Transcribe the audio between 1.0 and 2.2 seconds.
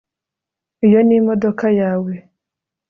ni imodoka yawe